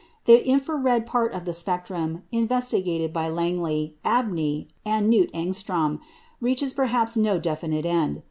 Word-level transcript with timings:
The 0.25 0.43
infra 0.47 0.77
red 0.77 1.05
part 1.05 1.31
of 1.31 1.45
the 1.45 1.53
spectrum, 1.53 2.23
investigated 2.31 3.13
by 3.13 3.29
Langley, 3.29 3.97
Abney, 4.03 4.67
and 4.83 5.13
Knut 5.13 5.29
Ångström, 5.29 5.99
reaches 6.39 6.73
perhaps 6.73 7.15
no 7.15 7.37
definite 7.37 7.85
end. 7.85 8.19